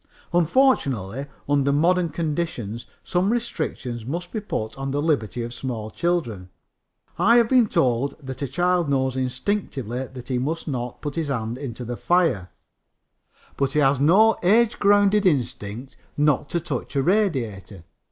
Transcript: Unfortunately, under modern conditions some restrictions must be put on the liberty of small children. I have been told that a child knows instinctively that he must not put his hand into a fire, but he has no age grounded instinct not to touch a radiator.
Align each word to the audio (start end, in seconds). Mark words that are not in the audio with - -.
Unfortunately, 0.33 1.27
under 1.47 1.71
modern 1.71 2.09
conditions 2.09 2.87
some 3.03 3.31
restrictions 3.31 4.03
must 4.03 4.31
be 4.31 4.39
put 4.39 4.75
on 4.75 4.89
the 4.89 4.99
liberty 4.99 5.43
of 5.43 5.53
small 5.53 5.91
children. 5.91 6.49
I 7.19 7.37
have 7.37 7.47
been 7.47 7.67
told 7.67 8.15
that 8.19 8.41
a 8.41 8.47
child 8.47 8.89
knows 8.89 9.15
instinctively 9.15 10.07
that 10.07 10.27
he 10.29 10.39
must 10.39 10.67
not 10.67 11.03
put 11.03 11.13
his 11.13 11.27
hand 11.27 11.59
into 11.59 11.83
a 11.83 11.95
fire, 11.95 12.49
but 13.57 13.73
he 13.73 13.79
has 13.81 13.99
no 13.99 14.37
age 14.41 14.79
grounded 14.79 15.23
instinct 15.27 15.97
not 16.17 16.49
to 16.49 16.59
touch 16.59 16.95
a 16.95 17.03
radiator. 17.03 17.83